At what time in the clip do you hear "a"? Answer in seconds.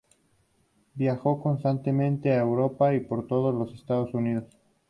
2.33-2.39